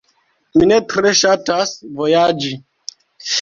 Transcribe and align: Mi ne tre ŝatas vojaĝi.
Mi 0.61 0.69
ne 0.71 0.79
tre 0.93 1.11
ŝatas 1.19 1.75
vojaĝi. 2.01 2.51